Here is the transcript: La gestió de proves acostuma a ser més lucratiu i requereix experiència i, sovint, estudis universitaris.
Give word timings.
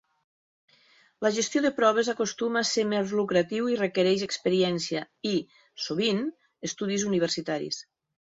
La 1.25 1.29
gestió 1.35 1.59
de 1.65 1.71
proves 1.79 2.07
acostuma 2.13 2.63
a 2.63 2.67
ser 2.69 2.85
més 2.93 3.13
lucratiu 3.19 3.69
i 3.73 3.77
requereix 3.81 4.25
experiència 4.29 5.03
i, 5.33 5.33
sovint, 5.89 6.23
estudis 6.71 7.05
universitaris. 7.13 7.83